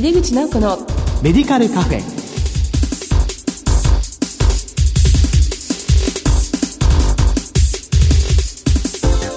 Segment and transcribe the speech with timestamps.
[0.00, 0.78] 井出口直子の
[1.22, 2.00] メディカルカフェ。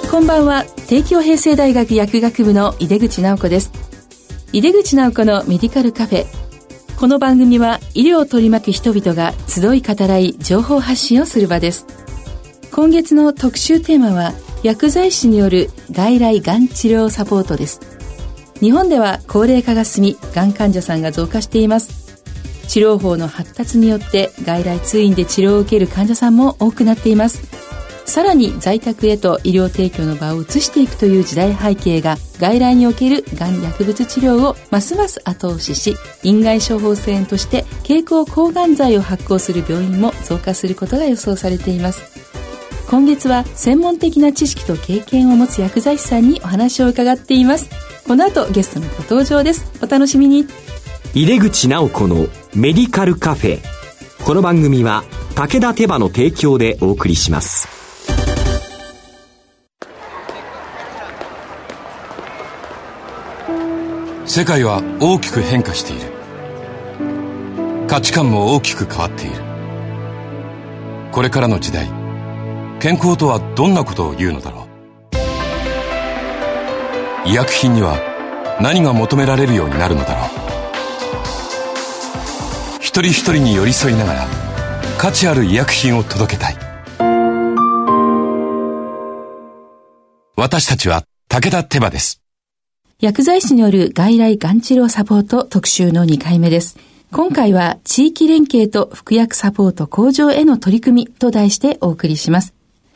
[0.10, 0.63] こんばんは。
[0.88, 3.73] 帝京平成大学薬学部の井出口直子です。
[4.54, 6.26] 井出口直子のメディカルカフェ。
[6.98, 11.86] この番組は医療を取り巻く人々が集い語らい情報発信をする場です。
[12.71, 14.32] 今月の特集テーマは
[14.64, 17.82] 薬剤師による外来がん治療サポートです
[18.64, 22.23] 日本では高齢化が進みがん患者さんが増加しています。
[22.70, 27.41] 治療法の発達によって外来通院で治療を受ける患者さんも多くなっています。
[28.05, 42.33] さらに在宅へと医療提供の場を移していくという時代背景が外来におけるがん薬物治療をますます後押しし院外処方箋として経口抗がん剤を発行する病院も増加することが予想されています。
[42.90, 47.70] 今月は専門的な知識と経験を持つ薬剤師さんにお話を伺っています。
[48.08, 49.66] この後ゲストのご登場です。
[49.82, 50.46] お楽しみに。
[51.14, 53.59] 入れ口直子のメディカルカフェ。
[54.25, 55.03] この番組は
[55.36, 57.67] 武田手羽の提供でお送りします。
[64.25, 66.02] 世界は大きく変化している。
[67.88, 69.36] 価値観も大きく変わっている。
[71.12, 72.03] これからの時代
[72.84, 74.67] 健康とはどんなことを言うのだろ
[77.23, 77.30] う。
[77.30, 77.98] 医薬品には
[78.59, 80.30] 何が求められるようになるのだろう。
[82.81, 84.28] 一人一人に寄り添いながら
[84.98, 86.58] 価値ある医薬品を届けたい。
[90.36, 92.22] 私たちは武田手羽です。
[93.00, 96.78] 薬剤師による外来がん治療サポート特集の2回目です。
[97.14, 102.53] 今回は地域連携と服薬サポート向上への取り組みと題してお送りします。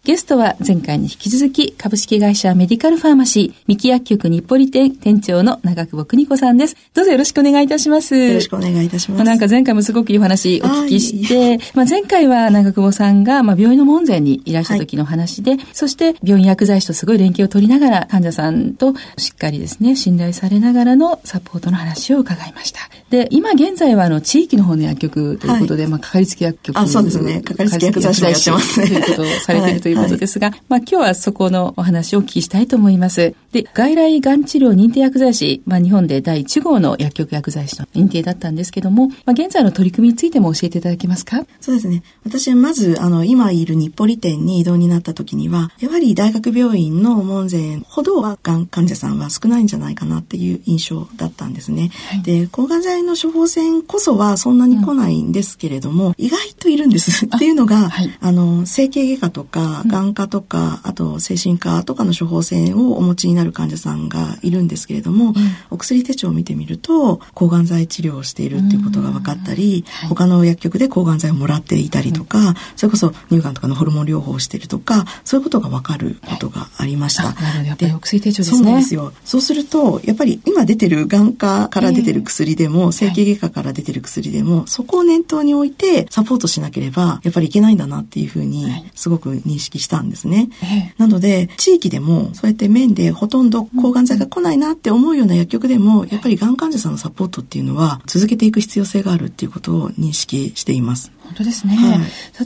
[0.08, 6.78] ゲストは前回に引き続き株式会社メディカルファーマシー三木薬局日暮里店店長の長久保邦子さんです。
[6.94, 8.16] どうぞよろしくお願いいたします。
[8.16, 9.24] よろしくお願いいたします。
[9.26, 22.80] なんか前回もすごくいいお話お聞きして、まあ前回は長久保さんがまあ病院の門前にいらした時の話で、はい、そして病院薬剤師とすごい連携を取りながら患者さんとしっかりですね、信頼されながらのサポートの話を伺いました。
[23.10, 26.78] で、今現在はあの地域の方の薬局ということで、はい、まあかかりつけ薬局。
[26.78, 27.42] あ、そうですね。
[27.42, 28.88] かかりつけ薬剤師をやってます、ね。
[28.88, 33.34] ということをされているということですが、はいまあ、今日はそこのお話をお聞きしたいと思います。
[33.52, 41.46] で、外来がん治療認定薬剤師、まあ、日本で第1号の薬局薬剤師の認定だったんですけども、まあ、現在の取り組みについても教えていただけますか？
[41.62, 42.04] そうですね。
[42.26, 51.92] 私はまず、あの、今いる日暮里店に移動になった時には、やはり大学病院の門前ほどは、がん患者さんは少ないんじゃないかなっていう印象だったんですね。
[52.10, 65.34] はい、で、抗がん剤の処方箋こそはそんなに来ないんですけれども、うん、意外といるんですっていうのが、あはい、あの、整形外科とか、眼科とか、あと精神科とかの処方箋をお持ちになる患者さんがいるんですけれども、うん、
[65.72, 77.24] お薬手帳を見てみると抗がん剤治療をしているっていうことが分かったり、はい、他の薬局で抗がん剤をもらっていたりとか、うん、それこそ乳がんとかのホルモン療法をしているとかそういうことが分かることがありました。
[77.24, 77.66] なるほど。
[77.68, 78.58] やっぱりお薬手帳ですね。
[78.58, 79.14] そうですよ。
[79.24, 90.50] そうするとやっぱり今出てる眼科から出てる薬でも、整形外科から出てる薬でも、そこを念頭に置いてサポートしなければやっぱりいけないんだなっていうふうにすごく認識したんですね。
[90.98, 101.12] なので地域でもそうやって面でほとんど抗がん剤が来ないなって思うような薬局でも、やっぱりがん患者さんのサポートっていうのは続けていく必要性があるっていうことを認識しています。
[101.28, 102.00] 本当ですね、はい、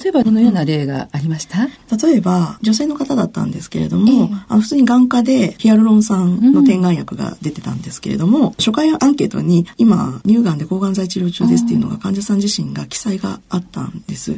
[0.03, 1.66] 例えばどのような例がありました？
[1.66, 14.38] 例えば女性の方だったんですけれども、えー、あの普通に眼科でヒアルロン酸の点眼薬が出てたんですけれども、うん、初回アンケートに今乳がんで抗がん剤治療中ですっていうのが患者さん自身が記載があったんです。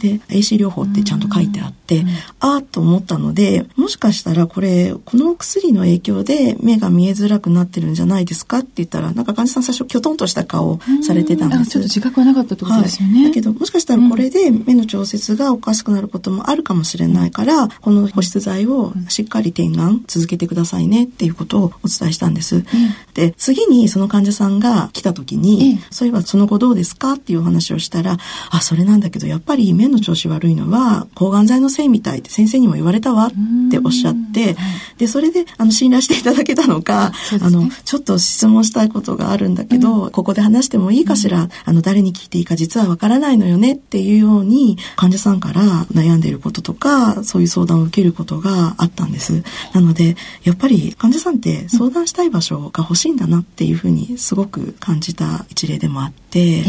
[0.00, 2.08] で AC 療法ってちゃんと書いてあって、うん、
[2.40, 11.70] ああと思ったのでもしかしたらこれこの薬の影響で目が見えづらくなってるんじゃないですかって言ったらなんか患者さん最初きょとんとした顔されてたんです。
[11.70, 13.14] ちょっと自覚はなかったってことですよね。
[13.16, 22.64] はい、だけどもしかしたらこれで目の調節がおかしくなることもあるかもしれないから、この保湿剤をしっかり点眼続けてくださいねっていうことをお伝えしたんです。
[23.12, 28.16] で、次にその患者さんが来た時に、そういえばその後どうですかっていうお話をしたら、
[28.50, 33.30] あ、それなんだけどやっぱり目の調子悪いのは抗がん剤のせいみたいって先生にも言われたわっ
[33.70, 34.56] ておっしゃって、
[34.96, 45.62] で、それであの信頼していただけたのか、あね、あの、ちょっと質問したいことがあるんだけど、ここで話してもいいかしら、あの、誰に聞いていいか実はわからないのよねっていうように患者さんから
[45.92, 49.42] 悩んでいることとか、そういう相談を受けることがあったんです。
[49.72, 56.62] なので、やっぱり患者さんって相談したい場所が欲しいんだなっていうふうにすごく感じた一例でもあって、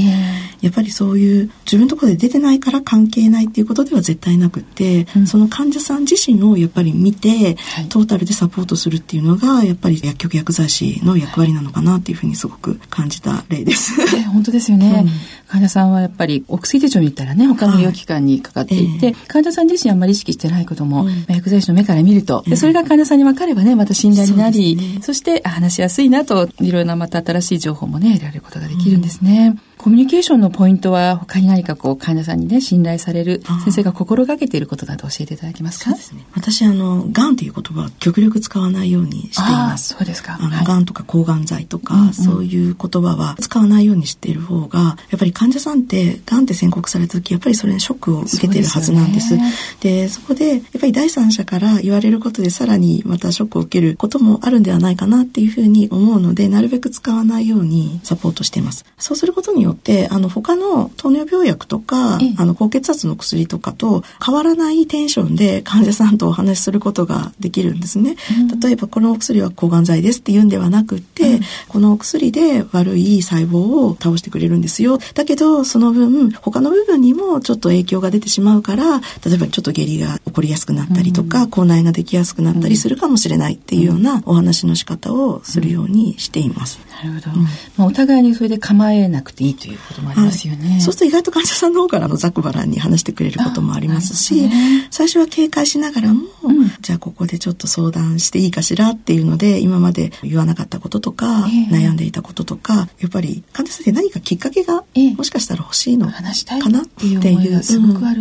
[0.61, 13.93] やっぱりそういう自分のところで出てないから関係ないっていうことでは絶対なくって、うん、その患者さん自身をやっぱり見て、はい、トータルでサポートするっていうのが、やっぱり薬局薬剤師の役割なのかなっていうふうにすごく感じた例です。
[14.27, 15.03] 本当ですよね。
[15.05, 19.15] うん患者さんはやっぱりお薬手帳に言ったらね、他の医療機関にかかっていて、はい。
[19.15, 29.53] えー、患者さん自身あんまり意識してないことも、うん、薬剤師の目から見ると、でそれが患者さんに分かればね、また信頼になり、そ、ね,、して話しやすいなと、いろいろなまた新しい情報もね、得られることができるんですね。
[29.55, 35.91] うんコミュニケーションのポイントは他に何かこう患者さんにね信頼される先生が心がけていることなど教えていただけますか？
[35.91, 36.25] そうですね。
[36.33, 39.93] 私あのがんという言葉は極力使わないようにしています。
[39.93, 40.37] そうですか。
[40.39, 49.37] あの、はい、がんとか抗がん剤とか、うんうん、そういう言葉は使わないようにしている方がやっぱり患者さんってがんって宣告された時やっぱりそれにショックを受けてるはずなんです。
[49.81, 58.85] でそこでやっぱり第三者から言われることでさらにまたショックを受けることもあるんではないかなっていうふうに思うのでなるべく使わないようにサポートしています。
[58.97, 68.15] そうすることによってあの他の糖尿病薬とか、あの高血圧の薬とかと変わらないテンションで患者さんとお話しすることができるんですね。
[68.61, 74.97] 例えばこのお薬は抗がん剤ですって言うんではなくって、このお薬で悪い細胞を倒してくれるんですよ。
[75.13, 86.79] だけどその分他の部分にもちょっと影響が出てしまうから例えばちょっと下痢が起こりやすくなったりとか、口内ができやすくなったりするかもしれないっていうようなお話の仕方をするようにしています。
[87.03, 87.37] なるほど。
[87.77, 90.79] まあ、お互いにそれで構えなくていいということもありますよね。
[90.79, 107.19] そうすると意外と患者さんの方からのざくばらんに話してくれることもありますし、ね、最初は警戒しながらも、うん、じゃあここでちょっと相談していいかしらっていうので、今まで言わなかったこととか、えー、悩んでいたこととか、やっぱり患者さんで何かきっかけが、えー、もしかしたら欲しいのかなっていう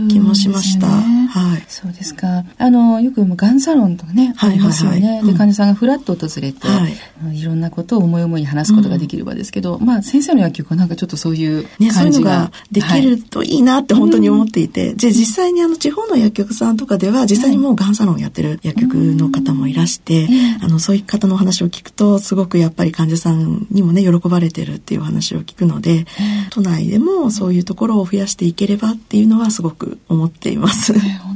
[0.09, 0.87] 気もしました。
[0.87, 1.65] はい。
[1.69, 2.45] そうですか。
[2.59, 5.23] あの、よくがんサロンとかね、ありますよね。
[5.25, 6.89] で、患者さんがふらっと訪れて、は
[7.33, 20.29] い、いろんなことを思い思いに話すことができる場ですけど、うん、まあ先生の薬局はなんかちょっとそういう感そういうのができるといいなって本当に思っていて、はい、じゃあ実際にあの地方の薬局さんとかでは実際にもうがんサロンをやってる薬局の方もいらして、
[20.63, 26.07] あのそういう方のお話を聞くとすごくやっぱり患者さんにもね喜ばれてるっていう話を聞くので、
[26.51, 30.95] 都内でもそういうところを増やしていければっていうのはすごく思っています。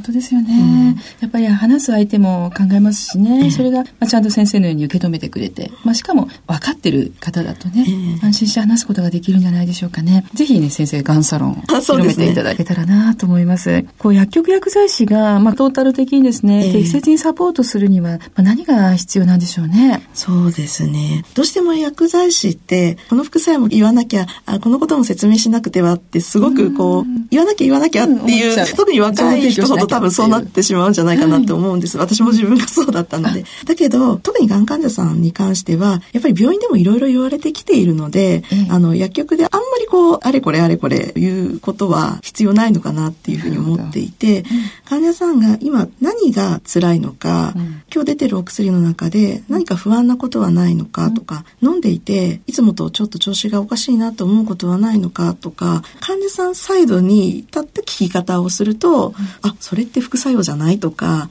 [0.08, 0.62] 本当ですよね、う
[0.94, 7.84] ん、やっぱり話す相手も考えますしね、それが、まあ、ちゃんと先生のように受け止めてくれて、まあ、しかも分かってる方だとね、
[8.22, 10.24] 安心して話すことができるんじゃないでしょうかね。
[10.34, 13.64] ぜひひね、先生、がんサロン、広めていただけたらなと思います。
[13.64, 20.02] すね、こう、薬局薬剤師が、まあ、トータル的にですね、えー、適切にサポートするには、まあ、何が必要なんでしょうね。
[20.14, 21.24] そうですね。
[21.34, 31.98] どうしても薬剤師って、この副作用も言わなきゃ、あこのことも説明しなくてはって、すごくこう、言わなきゃ言わなきゃっていう、うん、特に若い人ほど多分そうなってしまうんじゃないかなと思うんです。
[31.98, 33.44] はい、私も自分がそうだったので。
[33.66, 44.44] だけど、特にがん患者さんに関しては、やっぱり病院でもいろいろ言われてきているので、えー、あの、薬局であんまりこう、あれこれあれこれ言うことは必要ないのかなっていうふうに思っていて、
[44.84, 61.28] 患者さんが今何が辛いのか、うん、今日出てるお薬の中で何か不安なことはないのかとか、うん、飲んでいていつもとちょっと調子がおかしいなと思うことはないのかとか、患者さんサイドに立って聞き方をすると、うん、あ、それって副作用じゃないとか、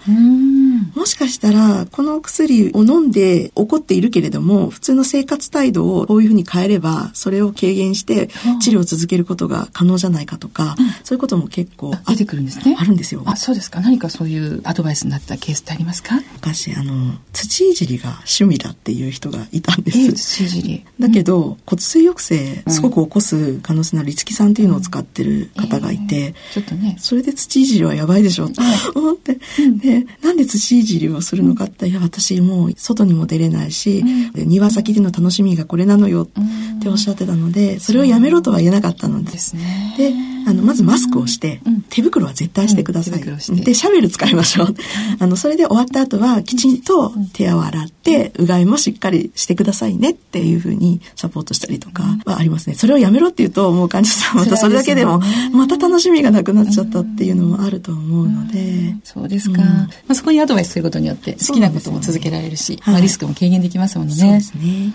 [0.96, 8.28] もしかしたらこのお薬を飲んで怒っているけれども、普通の生活態度をこういうふうに変えれば、それを軽減して
[8.62, 12.76] 治療を続けることが可能じゃないかとか、うん、そういうことも結構出てくるんですね。
[12.78, 13.24] あるんですよ。
[13.26, 13.80] あ、そうですか。
[13.82, 16.16] 何かそういうアドバイスになったケースってありますか？
[16.34, 19.98] 昔、あの、土いじりが趣味だっていう人がいたんです。
[19.98, 20.86] えー、土いじり。
[21.00, 26.96] だけど、うん、骨髄抑制、すごく起こす可能性のある樹さんっていうのを使ってる方がいて、えー、ちょっとね。
[27.00, 28.62] それで土いじりはやばいでしょって
[28.96, 29.40] 思って、
[29.78, 34.04] で、なんで土いじりをするのかって、いや、私もう外にも出れないし、
[34.34, 39.94] 庭先での楽しみがこれなのよっておっしゃってたので、それをやめろとは言えなかったので、ですね。
[39.98, 40.14] で、
[40.48, 43.22] あの、まずマスクをして、うん、手袋は絶対してください。
[43.22, 44.76] うん、で、シャベル使いましょう。
[45.20, 52.76] あの、それで終わった後は、きちんと手を洗って、うがいもしっかりしてくださいねっていうふうにサポートしたりとかはありますね。
[52.76, 55.22] それをやめろって言うと、もう患者さんまたそれだけでも、
[55.54, 58.96] また楽しみがなくなっちゃったっていうのもあると思うので。
[59.04, 59.62] そうですか。
[59.62, 64.14] まあ、そこにアドバイスすることによって、好きなことも続けられるし、まあ、リスクも軽減できますもんね。
[64.14, 64.94] そうですね。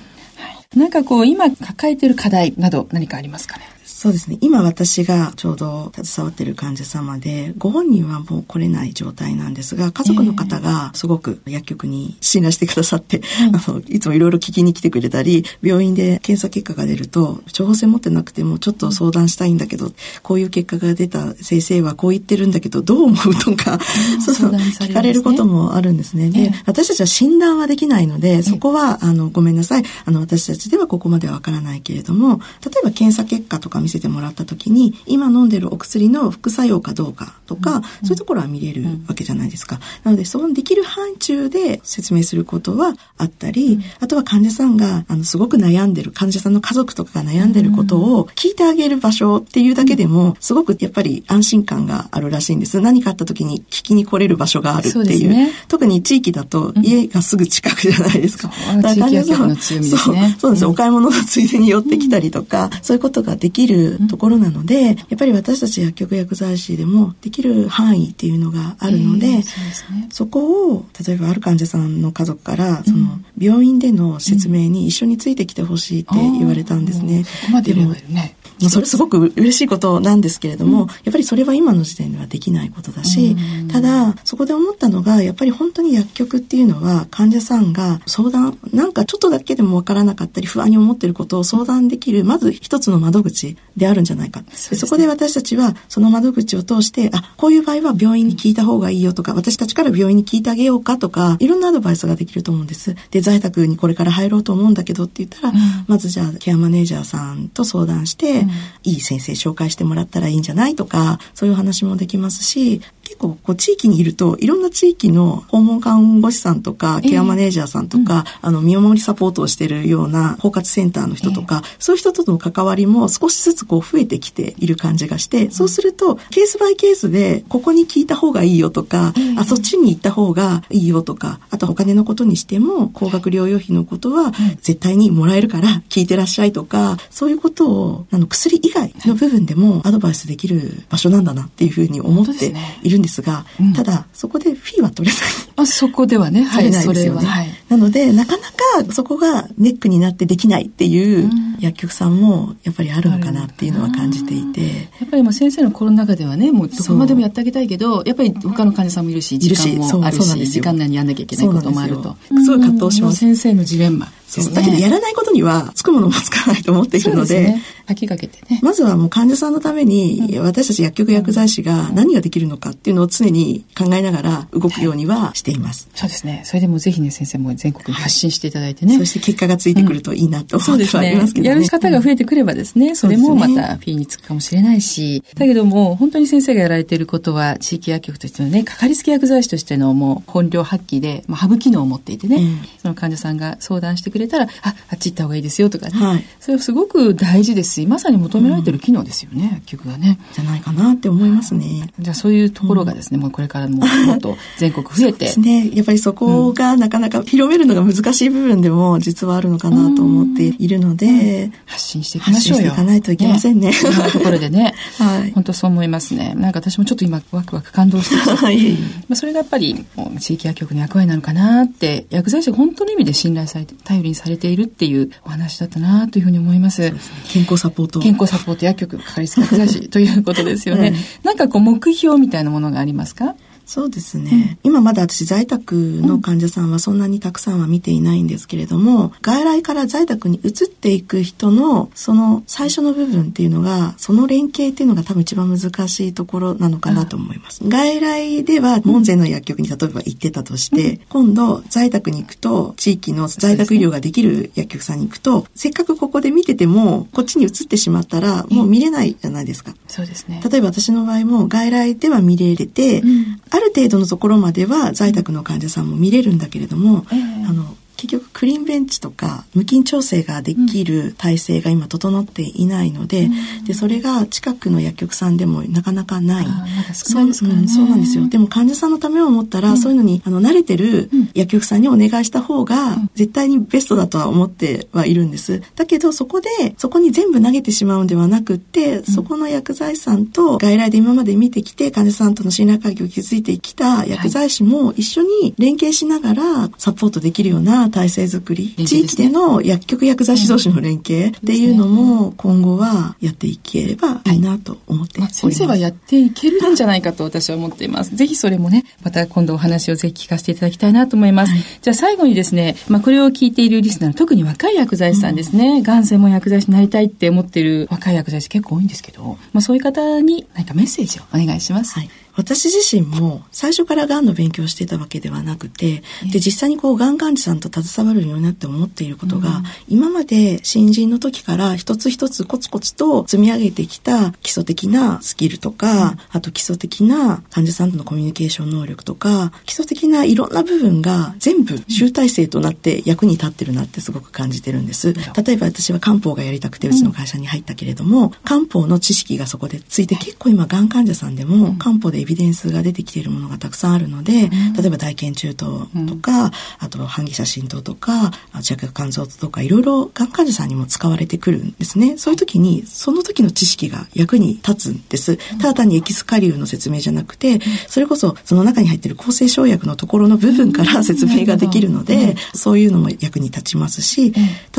[0.76, 3.64] なんかこう、今抱えている課題など何かありますかね？
[4.02, 4.36] そうですね。
[4.40, 19.92] 今私がちょうど携わってる患者様で、ご本人はもう来れない状態なんですが、家族の方がすごく薬局に信頼してくださって、えー、あの、いつもいろいろ聞きに来てくれたり、病院で検査結果が出ると、処方箋持ってなくてもちょっと相談したいんだけど、
[20.24, 23.78] こういう結果が出た先生はこう言ってるんだけど、どう思うとか、
[24.26, 26.28] そうそう、聞かれることもあるんですね。
[26.30, 29.84] で、私たちは診断はできないので、そこは、あの、ごめんなさい。
[30.04, 39.78] あの、私たちではここまではわからないけれども、例えば検査結果とか見せてもらった時に、今飲んでるお薬の副作用かどうかとか、うん、そういうところは見れるわけじゃないですか。
[40.04, 52.80] なので、そのできる範疇で説明することはあったり、うん、あとは患者さんが、あの、すごく悩んでる、患者さんの家族とかが悩んでることを聞いてあげる場所っていうだけでも、すごくやっぱり安心感があるらしいんです。
[52.80, 55.30] 何かあった時に聞きに来れる場所があるっていう。
[55.30, 58.50] うね、特に地域だと家がすぐ近くじゃないですか。
[58.74, 77.24] うん、だから患者さん、そうそうです、お買い物のついでに寄ってきたりとか、そういうことができるところなので、やっぱり私たち薬局薬剤師でもできる範囲っていうのがあるので、えーそでね、そこを例えばある患者さんの家族からその病院での説明に一緒についてきてほしいって言われたんですね。
[77.54, 78.36] うん、でもね
[78.70, 80.22] それすごく嬉しいことなん。
[80.22, 83.36] ですけれども、うん、やっぱりそれは今の時点ではできないことだし、
[83.72, 87.72] ただ、そこで思ったのが、やっぱり本当に薬局っていうのは、患者さん。
[87.72, 88.92] が相談、なん。
[88.92, 94.04] かちょっとだけでもわからなかったり、不安に思ってることを相談できる、まず一つの窓口であるん。
[94.04, 94.42] じゃないか。
[94.52, 101.60] そ、ね、そこで私たちは、その窓口を通して、あ、こういう場合は病院に聞いた方がいいよとか、私たちから病院に聞いてあげようかとか、いろん。
[101.60, 102.66] なアドバイスができると思うん。
[102.66, 102.94] です。
[103.10, 108.50] で、在宅にこれから入ろうと思うんだけどって言ったら、うん、まずじゃあ、ケアマネージャーさんと相談して、うん、
[108.84, 145.22] いい先生紹介してもらったらいいんじゃないとか、そういう話もできますし、結構こう地域にいるといろんな地域の訪問看護師さんとかケアマネージャーさんとか、えー、あの見守りサポートをしているような包括センターの人とか、えー、そういう人との関わりも少しずつこう増えてきている感じがして、そうするとケースバイケースでここに聞いた方がいいよとか、えー、あそっちに行った方がいいよとか、あとお金のことにしても高額療養費のことは絶対にもらえるから聞いてらっしゃいとか、そういうことをあの薬以外の部分でもアドバイスできる場所なんだなっていうふうに思っているんですが、うん、ただそこでフィーは取れない。
[145.56, 147.26] あそこではね、はい、ないですよね。
[147.26, 148.42] はい、なので、なかな
[148.86, 151.30] かそこがネックになってできないっていう
[151.60, 154.60] 薬局さんもやっぱりあるのかなっていうのは感じていて。
[155.00, 162.16] やっぱりもう先生のコロナ禍ではね、もうどこまでもやってあげたいけど、やっぱり他の患者さんもいるし、時間もあるし、時間内にやんなきゃいけないこともあると。
[162.44, 163.18] すごい葛藤します。
[163.18, 164.08] 先生のジレンマ。
[164.40, 168.60] そうだけどやらないことにはつくものもつかないと思っているので、ね、先駆けてね。
[168.62, 175.88] まずはもう患者さんのために、私たち薬局薬剤師が何ができるのかっていうのを常に考えながら動くようにはしています。
[175.94, 176.42] そうですね。
[176.44, 178.96] それでもぜひね、先生も全国に発信していただいてね。
[178.98, 181.50] そして結果がついてくるといいなと思ってはいますけどね。
[181.50, 192.40] やる方が増えてくればですね、それもまたフィーにつくかもしれないし、だけども、本当に先生がやられていることは、地域薬局としてのね、かかりつけ薬剤師としてのもう本領発揮で、まあ、ハブ機能を持っていてね、
[192.80, 200.18] その患者さんが相談してくれたら、あ、あち行った方がいいですよとかね、はい、それはすごく大事ですしまさに求められてる機能ですよね、薬局がね。
[200.32, 201.92] じゃないかなって思いますね。
[201.98, 205.22] じゃあそういうところがですね、うん、もうこれからももっと全国増えて。
[205.22, 205.70] ですね。
[205.72, 212.70] やっぱりそこがなかなか広めるのが難しい部分でも実はあるのかなと思っているので、発信していきましょうよ。
[212.70, 213.70] 発信していかないといけませんね。
[213.70, 213.76] ね
[214.08, 214.74] いところでね。
[214.98, 215.32] はい。
[215.32, 216.34] 本当そう思いますね。
[216.36, 218.30] なんか私もちょっと今ワクワク感動してきて。
[218.34, 218.72] はい。
[218.72, 218.78] ま
[219.10, 219.84] あそれがやっぱり
[220.18, 226.76] 地域薬局の役割なのかなって、薬剤師が本当の意味で信頼されて、頼りにされているっていうお話だったなというふうに思います。
[226.82, 226.94] すね、
[227.32, 228.00] 健康サポート。
[228.00, 230.88] 健康サポート薬局かかりつけ薬剤師ということですよね。
[230.88, 230.92] う
[231.24, 233.34] ん、なんかこう目標みたいなものがありますか？
[233.66, 247.60] そうですね、うん、今まだ私在宅の患者さんはそんなにたくさんは見ていないんですけれども、外来から在宅に移っていく人のその最初の部分っていうのが、その連携っていうのが多分一番難しいところなのかなと思います。
[247.66, 259.74] 外来では門前の薬局に例えば行ってたとして、うん、今度在宅に行くと、地域の在宅医療ができる薬局さんに行くと、せっかくここで見てても、こっちに移ってしまったらもう見れないじゃないですか。
[259.86, 260.42] そうですね。
[260.48, 276.46] 例えば私の場合も外来では見れて、うん、ある程度のところまでは在宅の患者さんも見れるんだけれども、えー、あの結局クリーンベンチとか無菌調整ができる体制が今整っていないので、うん、でそれが近くの薬局さんでもなかなかない。
[276.92, 277.34] そう、ね、うん、
[277.68, 278.28] そうなんですよ。
[278.28, 285.62] でも患者さんのためを思ったら、うん、そういうのにあの慣れてる薬局さんにお願いした方が絶対にベストだとは思ってはいるんです。
[285.76, 305.40] だけどそこでそこに全部投げてしまうんではなくって、そこの薬剤師さんと外来で今まで見てきて患者さんとの信頼関係を築いてきた薬剤師も一緒に連携しながらサポートできるよな体制づくり、地域での薬局薬剤師同士の連携っていうのも今後はやっていければいいなと思っております。
[305.40, 308.16] 先生はやっていけるんじゃないかと私は思っています。
[308.16, 311.52] ぜひそれもね、また今度お話をぜひ聞かせていただきたいなと思います。
[311.52, 321.94] はい、じゃあ最後にですね、まあこれを聞いているリスナー、特に若い薬剤師さんですね、が、うん専門薬剤師になりたいって思っている若い薬剤師結構多いんですけど、まあそういう方に何かメッセージをお願いします。
[321.98, 345.12] はい私自身も最初からがんの勉強してたわけではなくて、で、実際にこう、がん患者さんと携わるようになって思っていることが、うん、今まで新人の時から一つ一つコツコツと積み上げてきた基礎的なスキルとか、うん、あと基礎的な患者さんとのコミュニケーション能力とか、基礎的ないろんな部分が全部集大成となって役に立ってるなってすごく感じてるんです。
[345.12, 362.16] 例えば私は漢方がやりたくてうちの会社に入ったけれども、漢方の知識がそこでついて結構今がん患者さんでも漢方でエビデンスが出てきているものがたくさんあるので、例えば大腱中等とか、あと半偽写真等とか、着薬肝臓とかいろいろがん患者さんにも使われてくるんですね。
[362.18, 365.36] そういう時にその時の知識が役に立つんです。
[365.58, 374.32] ただ単にエキスカリウの説明じゃなくて、それこそその中に入っている抗生生薬のところの部分から説明ができるので、そういうのも役に立ちますし、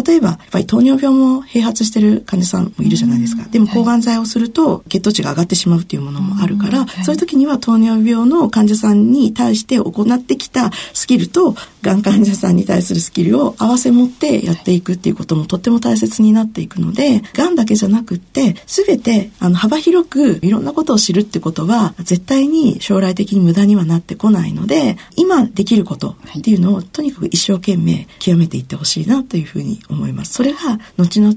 [0.05, 3.43] 例えばやっぱり糖尿病も併発してる患者さんもいるじゃないですか。
[3.49, 30.33] でも抗がん剤をすると血糖値が上がってしまうっていうものもあるから、そういう時には糖尿病の患者さんに対して行ってきたスキルとがん患者さんに対するスキルを合わせ持ってやっていくっていうこともとっても大切になっていくので、がんだけじゃなくって、すべてあの幅広くいろんなことを知るってことは絶対に将来的に無駄にはなってこないので、今できることっていうのをとにかく一生懸命極めていってほしいなというふうに思います。
[30.33, 31.35] それが後々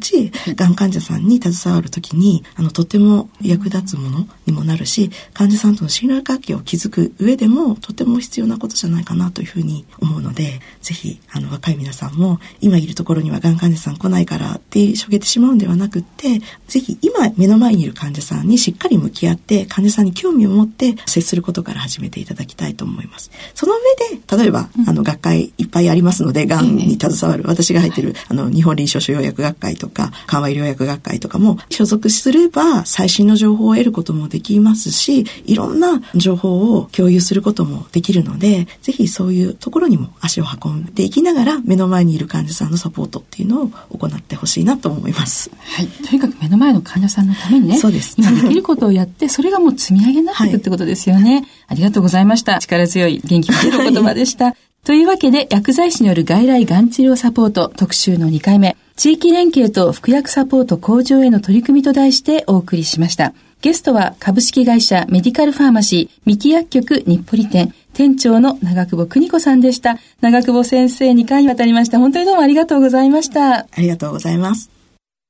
[0.54, 23.31] がん患者さんに携わるときにあのとても役立つものにもなるし、患者さんとの信頼関係を築く上でもとても必要なことじゃないかなというふうに思うので、ぜひあの若い皆さんも今いるところにはがん患者さん来ないからってしょげてしまうんではなくって、ぜひ今目の前にいる患者さんにしっかり向き合って患者さんに興味を持って接することから始めていただきたいと思います。
[23.55, 23.75] その
[24.11, 45.50] 上で、例えば、あの学会いっぱいありますので、がんに携わる、私が入ってる、あの日本臨床腫瘍薬学会とか、緩和医療薬学会とかも所属すれば最新の情報を得ることもできますし、いろんな情報を共有することもできるので、ぜひそういうところにも足を運んでいきながら、目の前にいる患者さんのサポートっていうのを行ってほしいなと思います。
[45.59, 45.87] はい。
[45.87, 48.14] とにかく目の前の患者さんのためにね、そうです。
[48.18, 51.35] 今できることをやって、それがもう積み上げになっていくってことですよね。
[51.35, 52.59] はい、ありがとうございました。
[52.59, 54.54] 力強い元気が出る言葉でした。
[54.85, 63.35] というわけで、薬剤師による外来がん治療サポート特集の2回目、地域連携と服薬サポート向上への取り組みと題してお送りしました。
[63.62, 69.99] ゲストは株式会社メディカルファーマシー三木薬局日暮里店店長の長久保邦子さんでした。
[70.21, 71.99] 長久保先生2回にわたりました。
[71.99, 73.61] 本当にどうもありがとうございました。
[73.61, 74.71] ありがとうございます。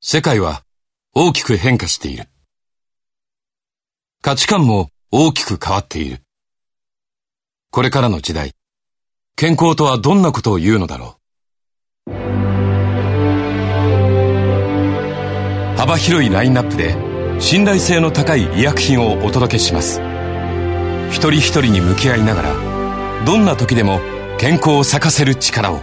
[0.01, 0.63] 世界は
[1.15, 2.25] 大きく変化している。
[4.21, 6.19] 価値観も大きく変わっている。
[7.71, 8.51] これからの時代、
[9.37, 11.19] 健康とはどんなことを言うのだろ
[12.09, 12.11] う。
[15.77, 17.06] 幅広いラインナップで
[17.39, 20.01] 信頼性の高い医薬品をお届けします。
[21.11, 24.01] 一人一人に向き合いながらどんな時でも
[24.39, 25.81] 健康を咲かせる力を。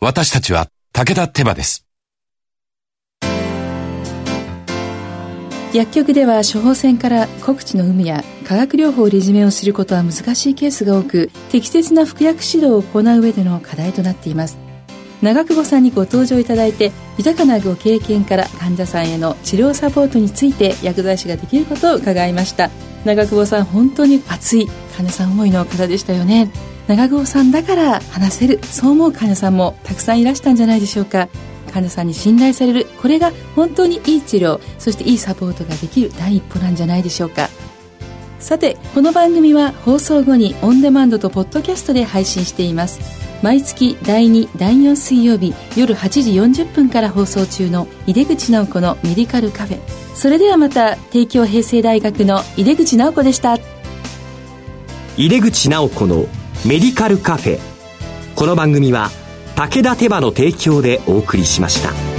[0.00, 1.86] 私たちは武田手羽です。
[5.72, 14.63] 薬局では処方箋から告知の有無や化学療法リジメをすることは難しいケースが多く適切な服薬指導を行う上での課題となっています。
[15.22, 22.70] 長久保さんにご登場いただいて豊かなご経験から患者さんへの治療サポートについて薬剤師ができることを伺いました。
[23.04, 26.50] 長久保さん本当に熱い患者さん思いの方でしたよね。
[26.88, 31.28] 長久保さんだから話せるそう思う患者さんもたくさんいらしたんじゃないでしょうか。
[31.72, 37.48] 患者さんに信頼されるこれが本当にいい治療そしていいサポートができる第一歩なんじゃないでしょうか。
[38.38, 43.00] さてこの番組は放送後にオンデマンドとポッドキャストで配信しています。
[43.42, 49.78] 毎月第2第4水曜日夜8時40分から放送中の井出口直子のメディカルカフェ。
[50.14, 53.58] それではまた帝京平成大学の井出口直子でした。
[55.16, 56.26] 井出口直子の
[56.66, 57.58] メディカルカフェ。
[58.34, 59.10] この番組は
[59.56, 62.13] 武田手羽の提供でお送りしました。